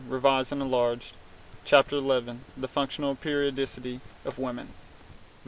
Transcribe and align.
revised 0.07 0.51
and 0.51 0.63
enlarged, 0.63 1.13
Ch. 1.63 1.69
XI; 1.89 2.37
"The 2.57 2.67
Functional 2.67 3.13
Periodicity 3.13 3.99
of 4.25 4.39
Women." 4.39 4.65
Cf. 4.69 5.09